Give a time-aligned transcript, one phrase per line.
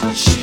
[0.00, 0.39] She